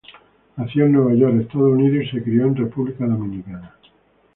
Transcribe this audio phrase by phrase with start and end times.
[0.57, 3.75] Nació en Nueva York, Estados Unidos, y se crió en República Dominicana.